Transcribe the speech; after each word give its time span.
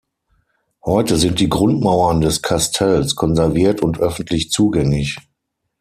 Heute 0.83 1.15
sind 1.17 1.39
die 1.39 1.47
Grundmauern 1.47 2.21
des 2.21 2.41
Kastells 2.41 3.15
konserviert 3.15 3.83
und 3.83 3.99
öffentlich 3.99 4.49
zugängig. 4.49 5.17